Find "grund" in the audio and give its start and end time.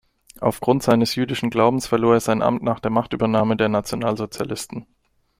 0.61-0.81